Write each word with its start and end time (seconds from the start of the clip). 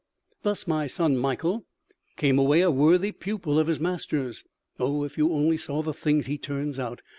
Thus 0.41 0.65
my 0.65 0.87
son 0.87 1.15
Mikael 1.15 1.63
came 2.17 2.39
away 2.39 2.61
a 2.61 2.71
worthy 2.71 3.11
pupil 3.11 3.59
of 3.59 3.67
his 3.67 3.79
masters. 3.79 4.43
Oh, 4.79 5.03
if 5.03 5.15
you 5.15 5.31
only 5.31 5.57
saw 5.57 5.83
the 5.83 5.93
things 5.93 6.25
he 6.25 6.39
turns 6.39 6.79
out! 6.79 7.03